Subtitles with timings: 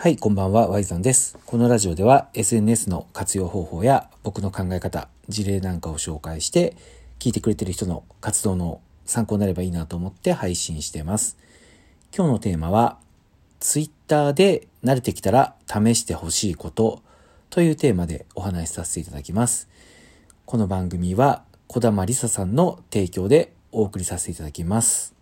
[0.00, 1.36] はい、こんばんは、Y さんです。
[1.44, 6.76] このラジオでは SNS の活用方法や僕の考え方、事例なんかを紹介して、
[7.18, 11.36] 聞いてくれてる人の活動の参考になればいいなと思って配信してます。
[12.16, 12.98] 今日のテーマは、
[13.58, 17.02] Twitter で慣れてきたら試してほしいこと
[17.50, 19.68] というテーマでお話しさせていただきます。
[20.46, 25.12] この番組は小玉りささんの提供でお送りさせていただきます。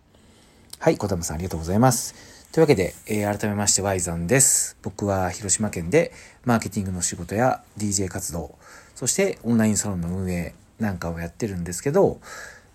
[0.77, 2.36] はい、小玉さんありがとうございます。
[2.51, 4.77] というわけで、えー改めまして Y さんです。
[4.81, 6.11] 僕は広島県で
[6.43, 8.55] マーケティングの仕事や DJ 活動、
[8.95, 12.19] そしてオンラインサロンの運営なんかをやってるんですけど、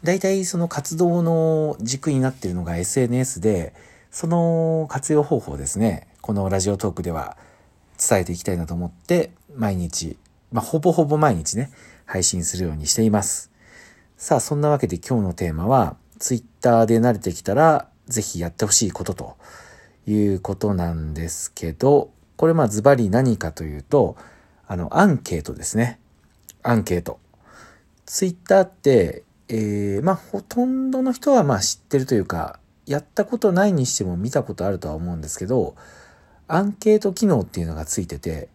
[0.04, 3.74] 大体その活動の軸になってるのが SNS で、
[4.12, 7.36] その活用方法ですね、このラジオトークでは
[7.98, 10.16] 伝えていきたいなと思って、毎日、
[10.52, 11.72] まあ、ほぼほぼ毎日ね、
[12.04, 13.50] 配信するようにしています。
[14.16, 19.36] さあ、そんなわけで今日のテーマは、Twitter で慣れてきたら、ぜひやってほしいことと
[20.06, 24.16] いうことなんですけど、これまあズバリ何かというと、
[24.66, 26.00] あの、アンケートですね。
[26.62, 27.20] アンケート。
[28.06, 35.76] Twitter って、えー、まあほとんどの人はまあ知ってるというか、やったことないにしても見たことあるとは思うんですけど、
[36.48, 38.48] アンケート機能っていうのがついてて、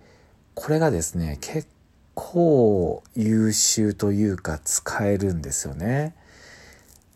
[0.53, 1.67] これがですね、結
[2.13, 6.15] 構優秀というか使えるんですよね。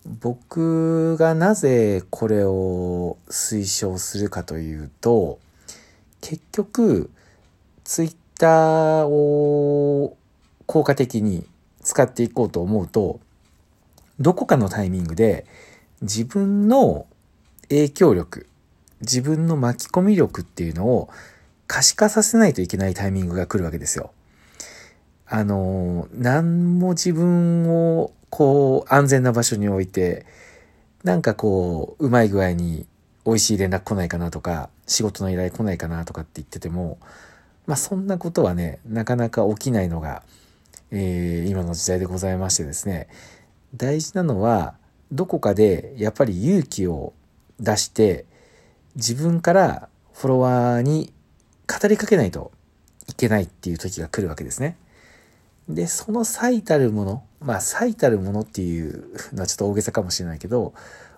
[0.06, 5.40] 僕がなぜこれを推奨するかというと、
[6.22, 7.10] 結局、
[7.84, 10.18] ツイッターを
[10.66, 11.46] 効果的に
[11.84, 13.20] 使っていこうと思うと、
[14.20, 15.46] どこかのタイミングで
[16.02, 17.06] 自分の
[17.70, 18.48] 影響力、
[19.02, 21.10] 自分の巻き込み力っていうのを
[21.68, 24.12] 可視化させないといけないタイミングが来るわけですよ。
[25.28, 30.26] あの、何も自分をこう安全な場所に置いて、
[31.04, 32.88] なんかこう、うまい具合に
[33.26, 36.98] 美味しい連絡来ないかなとか、仕事の依頼来ないかなとかって言ってても、
[37.68, 40.24] まあそんなことはね、なかなか起きないのが、
[40.92, 43.08] えー今の時代でございましてですね、
[43.76, 44.76] 大事なのは、
[45.12, 47.14] どこかでやっぱり勇気を
[47.60, 48.26] 出して、
[48.96, 51.14] 自分からフォロワーに
[51.68, 52.52] 語りかけないと
[53.08, 54.78] いけないっていう時が来るわけですね。
[55.68, 60.74] で、その最たるもの、まあ最たるものっていうのはちょっと大げさかもしれないけど、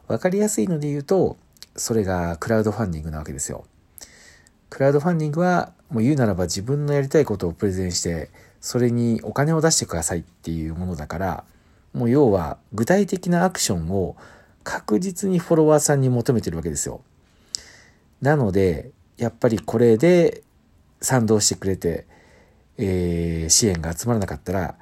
[0.07, 1.37] わかりやすいので言うと、
[1.75, 3.65] それがクラウドファンディングなわけですよ。
[4.69, 11.43] クラウドファンディングは、もう言うならば自分のやりたいことをプレゼンして、それにお金を出してくださいっていうものだから、
[11.93, 14.15] もう要は具体的なアクションを
[14.63, 17.01] 確実にフォロワーさんに求めてるわけですよ。
[18.21, 20.41] なので、やっぱりこれで
[21.01, 22.07] 賛同してくれて、
[22.77, 24.75] えー支援が集まらなかったら、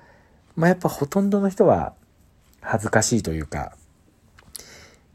[0.61, 1.95] まあ、やっぱほとんどの人は
[2.61, 3.75] 恥ずかしいというか、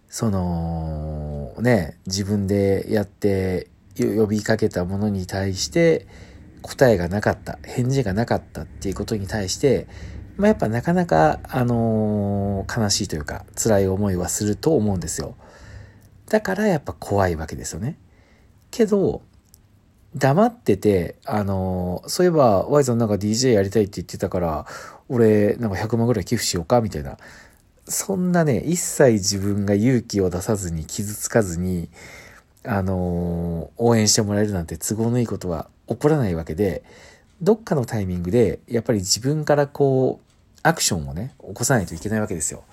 [0.09, 6.09] その、ね、自分でやって呼びかけたものに対して
[6.62, 9.87] 答えがなかった、返事がなかったっていうことに対して、
[10.37, 15.37] まあ、やっぱなかなか、あのー悲しいというか、辛い思いはすると思うんですよ。
[16.28, 17.97] だからやっぱ怖いわけですよね。
[18.73, 19.23] けど、
[20.16, 24.66] 黙ってて、あのそういえば、ワイさんなんか DJ やりたいって言ってたから、
[25.09, 27.19] 俺、なんか100万ぐらい寄付しようかみたいな。
[27.87, 31.91] そんなね、一切自分が勇気を出さずに、傷つかずに、
[32.65, 36.83] あの応援してもらえるなんて都合のいいことは起こらないわけで、
[37.43, 42.65] どっかのタイミングで、やっぱり自分からこう、アクションをね、起こさないといけないわけですよ。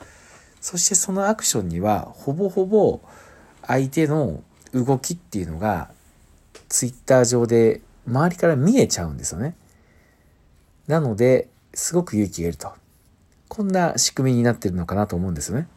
[0.61, 3.01] そしてそのアクションには、ほぼほぼ
[3.67, 4.41] 相手の
[4.73, 5.91] 動きっていうのが、
[6.73, 9.55] ツイッター上で周りから見えちゃうんですよね。
[10.87, 12.73] なので、すごく勇気がいると。
[13.47, 15.67] こんな仕組みになってるのかなと思うんですよね。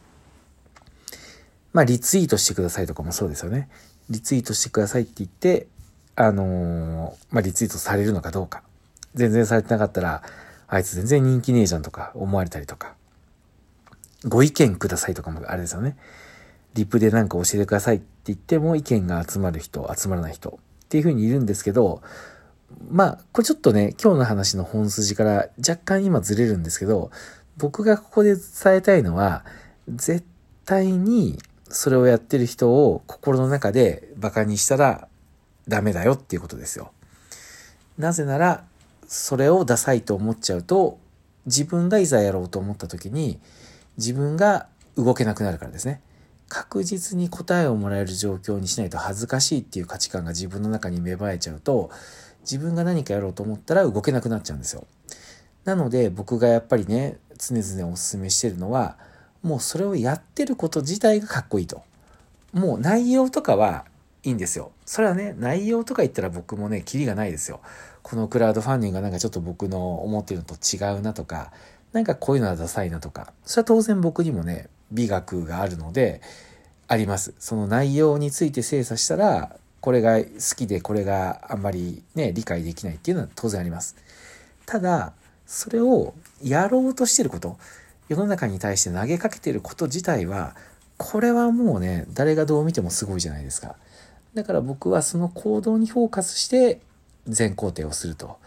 [1.71, 3.69] まあ、リツイートしてくださいとかもそうですよね。
[4.09, 5.67] リツイートしてくださいって言って、
[6.15, 8.63] あのーまあ、リツイートされるのかどうか。
[9.13, 10.23] 全然されてなかったら、
[10.67, 12.95] あいつ全然人気ねえじゃんとか思われたりとか。
[14.25, 15.95] ご意見くださいとかもあれですよね。
[16.73, 22.01] リプでなんか教えてくださいって言っても意見が集まる人、集まらない人っていう風にいるんですけど、
[22.89, 27.11] まあ、これちょっとね、今日の話の本筋から若干今ずれるんですけど、
[27.57, 29.43] 僕がここで伝えたいのは、
[29.89, 30.25] 絶
[30.65, 35.09] 対にそれをやってる人を心の中で馬鹿にしたら
[35.67, 36.91] ダメだよっていうことですよ。
[37.97, 38.63] なぜなら、
[39.07, 40.99] それをダサいと思っちゃうと、
[41.45, 43.39] 自分がいざやろうと思った時に、
[43.97, 46.01] 自分が動けなくなるからですね。
[46.49, 51.91] 確実に答えをもらえる状況にしないと恥ずかしいっていう価値観が自分の中に芽生えちゃうと、
[52.41, 54.85] 自分が何かやろうと思ったら動けなくなっちゃうんですよ。
[55.65, 58.97] なので僕がやっぱりね、常々お勧めしてるのは、
[59.43, 61.83] もうそれをやってること自体がかっこいいと。
[62.53, 63.85] もう内容とかは
[64.23, 64.71] いいんですよ。
[64.85, 67.59] それはね、内容とか言ったら僕もね、キリがないですよ。
[68.01, 71.51] このクラウドファンディングがなんかちょっと僕の思ってるのと違うなとか、
[71.91, 76.21] なんかこういうのはダサいなとか、それは当然僕にもね、美学があるので、
[76.87, 77.33] あります。
[77.39, 83.95] その内容について精査したら、これが好きでこれがあんまりね、理解できないっていうのは当然あります。
[84.65, 85.13] ただ、
[85.45, 87.57] それをやろうとしてること、
[88.09, 90.55] 世の中に対して投げかけてること自体は、
[90.97, 93.75] これはもうね、誰がどう見てもすごいじゃないですか。
[94.33, 96.79] だから僕はその行動にフォーカスして
[97.27, 98.37] 全工程をすると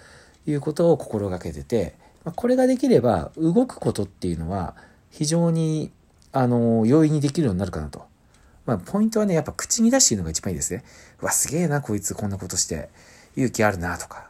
[0.46, 1.94] いうことを心がけてて、
[2.36, 4.74] これができれば動くことっていうのは
[5.10, 5.90] 非常に
[6.32, 8.04] あの容易にできるようになるかなと。
[8.66, 10.84] まあ、ポイントはね、やっぱ口に出しているのが一番いいですね。
[11.20, 12.88] うわ、すげえな、こいつこんなことして。
[13.36, 14.28] 勇気あるな、とか。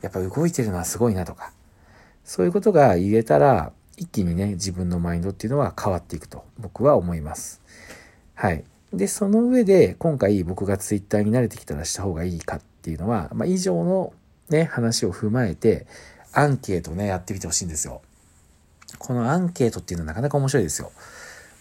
[0.00, 1.52] やっぱ動いてるのはすごいな、とか。
[2.24, 7.60] そういうことが言えたら、一気にね、自分のマインドっていうのは変わっていくと、僕は思います。
[8.34, 8.64] はい。
[8.92, 14.12] で、その上で、今回僕がツイッターに慣れてきたらした方がいいかっていうのは、まあ、以上の
[14.48, 15.86] ね、話を踏まえて、
[16.32, 18.02] アンケートね、やってみてほしいんですよ。
[18.98, 20.92] このアンケートっていうのはなかなか面白いですよ。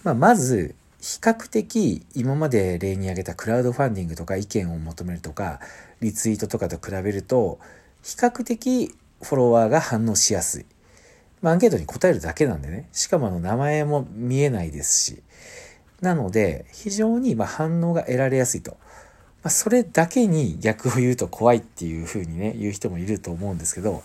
[0.04, 5.60] まあ、まず、比較的今まで例に挙げたクラウドファンディングとか意見を求めるとか、
[6.00, 7.60] リツイートとかと比べると、
[8.04, 10.66] 比較的フォロワーが反応しやすい。
[11.42, 12.88] まあ、アンケートに答えるだけなんでね。
[12.92, 15.24] しかもあの名前も見えないですし。
[16.02, 18.78] なので、非常にま反応が得られやすいと。
[19.44, 24.04] まあ、それだけに逆を言うと怖いっていう風にね、言う人もいると思うんですけど、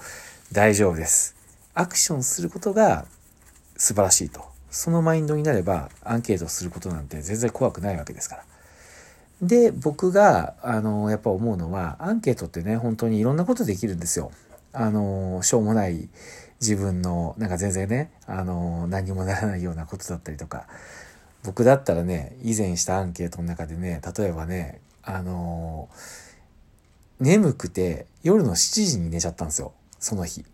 [0.53, 1.37] 大丈夫です。
[1.75, 3.05] アクションすることが
[3.77, 4.56] 素晴らしいと。
[4.71, 8.45] そのマインドになればアンケートすることなんて全然怖くないわけですから。
[9.43, 14.33] で、僕が、あの、やっぱ思うのは、アンケートってね、本当にいろんなことできるんですよ。
[14.73, 16.09] あの、しょうもない
[16.61, 20.67] 自分の、なんか全然ね、あの、何もならないようなことだったりとか、
[21.45, 25.89] 僕だったらね、以前したアンケートの中でね、例えばね、あの、
[27.21, 29.73] 眠くて夜の7時に寝ちゃったんですよ。
[29.99, 30.45] その日。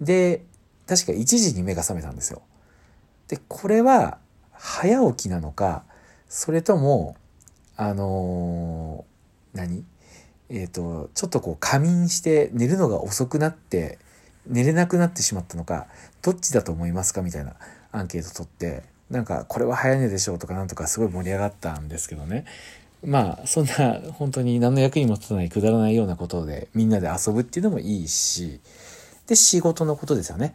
[0.00, 0.42] で、
[0.86, 2.42] 確か1時に目が覚めたんですよ。
[3.28, 4.18] で、これは
[4.52, 5.84] 早起きなのか、
[6.28, 7.16] それとも、
[7.76, 9.84] あのー、何？
[10.48, 13.98] えっ、ー、と、ちょっとこう仮眠して寝るのが遅くなって、
[14.46, 15.88] 寝れなくなってしまったのか、
[16.22, 17.22] どっちだと思いますか？
[17.22, 17.54] みたいな
[17.92, 22.44] アンケート取って、なんか、これは早寝でしょうとかなんとかすごい盛り上がったんですけどね。
[23.04, 28.60] まあ、そんな本当に何の役にも立たないくだらないようなことでみんなで遊ぶっていうのもいいし、
[29.26, 30.54] で、仕事のことですよね。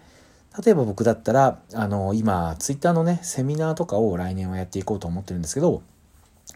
[0.63, 5.81] 例えば僕だったら、あの、今、ツイッターのね、セミナーとかを来年はやっていこうと思ってるんですけど、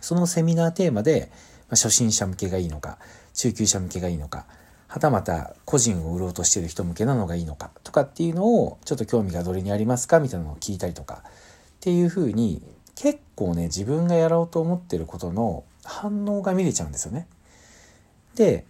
[0.01, 1.30] そのセミナーテーマで、
[1.69, 2.97] まあ、初心者向けがいいのか、
[3.33, 4.45] 中級者向けがいいのか、
[4.88, 11.30] はたまた個人を売ろうとしてる人向けなのがいいのかとかっていうのを、ちょっと興味がどれにありますかみたいなのを聞いたりとか、っ
[11.80, 12.62] ていうふうに、
[12.95, 17.27] 結構ね、自分がやろうと思ってることの反応が見れちゃうんですよね。
[18.36, 18.65] で、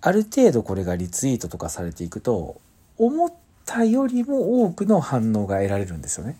[0.00, 2.60] ある程度これがリツイートとかされていくと、
[2.98, 3.32] 思っ
[3.64, 6.36] たよりも多くの反応が得られるんですよね。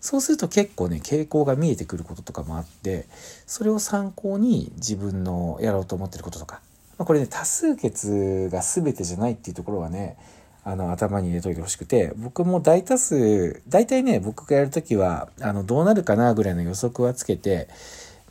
[0.00, 3.06] そうすると結構ね、傾向が見えてくることとかもあって、
[3.46, 6.60] それを参考に自分のやろうと思ってることとか、
[6.98, 10.18] まあ、これね、多数決が全てじゃないっていうところはね、
[10.62, 17.68] あの、頭に入れといてほしくて、僕も大多数、大体ね、僕がやるときは、あの、どうなるかなぐらいの予測はつけて、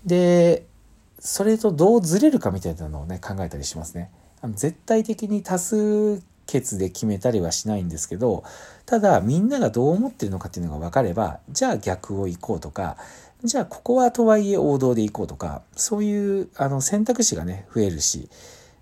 [0.06, 0.66] で、
[1.20, 4.12] それとどうずれるかみたいなのをね、考えたりしますね。
[4.44, 8.44] あの絶対的に多数決で決めたりはしないんですけど、
[8.86, 12.98] ただみんながどう思ってるのかっていうのが分かれば、じゃあ逆を行こうとか、
[13.44, 18.30] じゃあここはとはいえ王道で行こうとか、そういうあの選択肢がね、増えるし、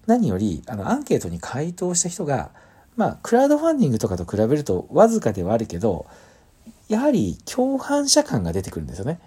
[0.08, 2.52] 何よりあのアンケートに回答した人が、
[2.96, 6.06] まあ、クラウドファンディングとかと比べるとわずかではあるけど、
[6.90, 9.20] やはり共犯者感が出てくるんですよね。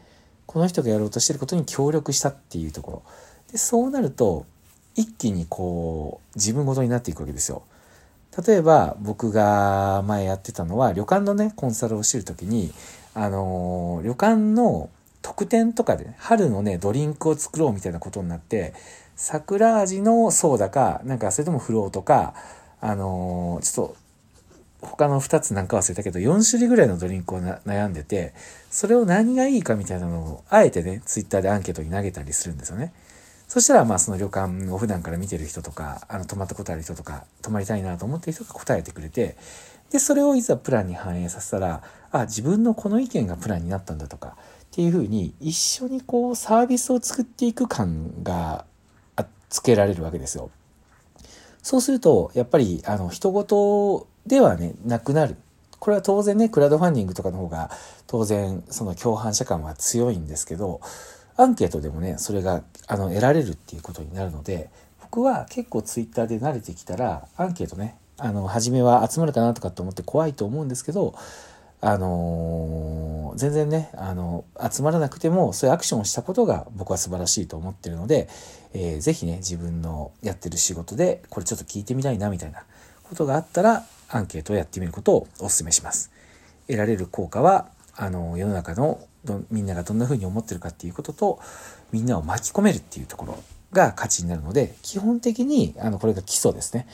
[0.46, 3.02] この人がやろうとしてることに協力したっていうところ。
[3.50, 4.46] で、そうなると、
[4.94, 7.62] 一気にこう、自分ごとになっていくわけですよ。
[8.46, 12.72] 例えば、僕が前やってたのは、旅館のね、コンサルをしてるときに、
[13.14, 14.90] あの、旅館の
[15.22, 18.74] 特典とかで、春のね、ドリンクを作ろうみたいなことになって、
[19.16, 22.34] 桜味のソーダか、なんかそれともフローとか、
[22.80, 23.96] あの、ちょっと
[24.84, 28.34] 他の2つなんか忘れたけど、4種類ぐらいのドリンクを悩んでて、
[28.70, 32.92] それを何がいいかみたいなのを、あえてね、ツイッターでアンケートに投げたりするんですよね。
[33.54, 39.36] そしたら、まあ、その旅館を普段から見てる人とか、あの、泊まったことある人とか、泊まりたいなと思ってる人が答えてくれて、
[39.92, 48.64] で、それをいざプランに反映させたら、あ、自分のこの意見がプランになったんだとか、っていうふうに、一緒にこう、サービスを作っていく感が、
[49.50, 50.50] つけられるわけですよ。
[51.62, 55.36] そうすると、やっぱり、あの、人事ではね、なくなる。
[55.78, 57.70] これは当然ね、クラウドファンディングとかの方が、
[58.08, 60.80] 当然、その共犯者感は強いんですけど、
[61.36, 71.14] アンケートでもね、それが、あの、得られるっていうことになるので、僕は結構ツイッターで慣れてきたら、アンケートね、あの、初めは集まるかなとかって思って怖いと思うんですけど、
[71.80, 78.28] あのー、全然ね、あの、集まらなくても、そういうアクションをしたことが僕は素晴らしいと思ってるので、
[78.72, 82.64] えー、ぜひね、自分のやってる仕事で、これちょっと聞いてみたいな、みたいな
[83.02, 86.10] ことがあったら、アンケートをやってみることをお勧めします。
[86.68, 89.00] 得られる効果は、あの、世の中の
[89.50, 91.40] みんながどんな風に思ってるかっていうことと、
[91.92, 93.38] みんなを巻き込めるっていうところ
[93.72, 96.86] が価値になるので、基本的に、あの、これが基礎ですね。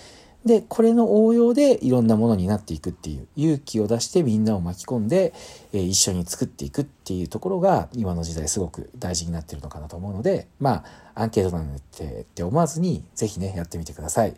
[0.45, 5.35] で、これの応用でいろんなものになっていくっていう、勇気を出してみんなを巻き込んで、
[5.73, 10.85] えー、一緒に作っていくっていうところが、今の時代すごく大事になってるのかなと思うので、ま
[11.15, 14.35] あ、アンケートなんてって思わずに、ぜひね、やってみてください。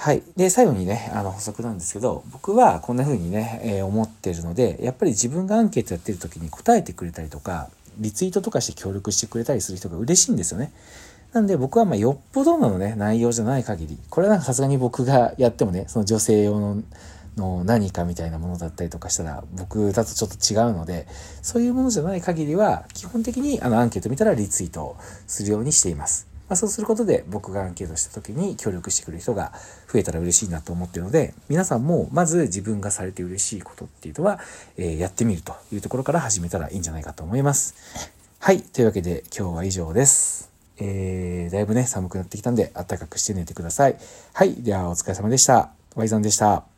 [0.00, 0.22] はい。
[0.34, 10.72] で、最後にね、あの補足なんですけど、僕はこんな風にね、えー、思ってるので、やっぱり自分がアンケートやってる時に答えてくれたりとか、リツイートとかして協力してくれたりする人が嬉しいんですよね。
[11.34, 16.82] なんで僕はまあよっぽどのね、内容じゃない限り、これはなんかさすがに僕がやってもね、その女性用の
[17.36, 21.08] の何かみたいなものだったりとかしたら僕だとちょっと違うので、
[21.42, 26.29] そういうものじゃない限りは、基本的にあのアンケート見たらリツイートするようにしています。
[26.50, 29.52] まあ、そうすることで僕がアンケートした時に協力してくる人が
[29.90, 34.40] 増えたら嬉しいなと思ってるので、皆さんもまず自分がされて嬉しいことっていうのは、
[34.76, 38.10] えー、やってみるというところから始めたらいいんじゃないかと思います。
[38.40, 38.62] はい。
[38.62, 40.50] というわけで今日は以上です。
[40.78, 43.96] えー、だいぶね、寒くなってきたんで、暖かくして寝てください。
[44.32, 44.54] はい。
[44.54, 45.70] では、お疲れ様でした。
[45.94, 46.69] ワイザンでした。